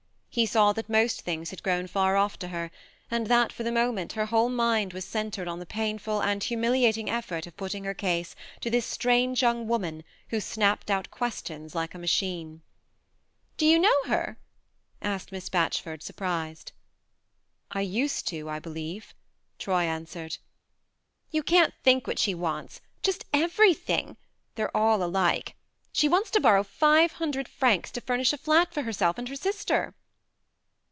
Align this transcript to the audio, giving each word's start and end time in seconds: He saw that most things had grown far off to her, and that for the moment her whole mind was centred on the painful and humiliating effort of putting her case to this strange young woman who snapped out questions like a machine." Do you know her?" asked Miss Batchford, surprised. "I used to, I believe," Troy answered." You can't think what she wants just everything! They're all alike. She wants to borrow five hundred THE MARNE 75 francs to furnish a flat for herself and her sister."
He 0.33 0.45
saw 0.45 0.71
that 0.71 0.87
most 0.87 1.23
things 1.23 1.49
had 1.49 1.61
grown 1.61 1.87
far 1.87 2.15
off 2.15 2.39
to 2.39 2.47
her, 2.47 2.71
and 3.11 3.27
that 3.27 3.51
for 3.51 3.63
the 3.63 3.69
moment 3.71 4.13
her 4.13 4.27
whole 4.27 4.47
mind 4.47 4.93
was 4.93 5.03
centred 5.03 5.45
on 5.45 5.59
the 5.59 5.65
painful 5.65 6.21
and 6.21 6.41
humiliating 6.41 7.09
effort 7.09 7.47
of 7.47 7.57
putting 7.57 7.83
her 7.83 7.93
case 7.93 8.33
to 8.61 8.69
this 8.69 8.85
strange 8.85 9.41
young 9.41 9.67
woman 9.67 10.05
who 10.29 10.39
snapped 10.39 10.89
out 10.89 11.11
questions 11.11 11.75
like 11.75 11.93
a 11.93 11.97
machine." 11.99 12.61
Do 13.57 13.65
you 13.65 13.77
know 13.77 14.03
her?" 14.05 14.37
asked 15.01 15.33
Miss 15.33 15.49
Batchford, 15.49 16.01
surprised. 16.01 16.71
"I 17.69 17.81
used 17.81 18.25
to, 18.29 18.49
I 18.49 18.59
believe," 18.59 19.13
Troy 19.59 19.83
answered." 19.83 20.37
You 21.33 21.43
can't 21.43 21.73
think 21.83 22.07
what 22.07 22.19
she 22.19 22.33
wants 22.33 22.79
just 23.03 23.25
everything! 23.33 24.15
They're 24.55 24.77
all 24.77 25.03
alike. 25.03 25.55
She 25.91 26.07
wants 26.07 26.31
to 26.31 26.39
borrow 26.39 26.63
five 26.63 27.11
hundred 27.19 27.47
THE 27.47 27.49
MARNE 27.49 27.59
75 27.59 27.59
francs 27.59 27.91
to 27.91 27.99
furnish 27.99 28.31
a 28.31 28.37
flat 28.37 28.73
for 28.73 28.83
herself 28.83 29.17
and 29.17 29.27
her 29.27 29.35
sister." 29.35 29.93